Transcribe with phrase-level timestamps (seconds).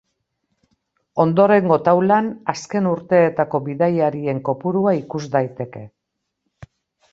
[1.23, 5.87] Ondorengo taulan azken urteetako bidaiarien kopurua ikus daiteke.